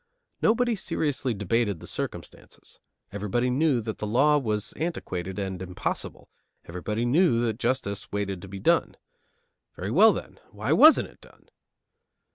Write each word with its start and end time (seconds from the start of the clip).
Nobody 0.41 0.75
seriously 0.75 1.31
debated 1.35 1.79
the 1.79 1.85
circumstances; 1.85 2.79
everybody 3.11 3.51
knew 3.51 3.81
that 3.81 3.99
the 3.99 4.07
law 4.07 4.39
was 4.39 4.73
antiquated 4.73 5.37
and 5.37 5.61
impossible; 5.61 6.27
everybody 6.65 7.05
knew 7.05 7.39
that 7.45 7.59
justice 7.59 8.11
waited 8.11 8.41
to 8.41 8.47
be 8.47 8.59
done. 8.59 8.97
Very 9.75 9.91
well, 9.91 10.11
then, 10.11 10.39
why 10.49 10.71
wasn't 10.71 11.09
it 11.09 11.21
done? 11.21 11.49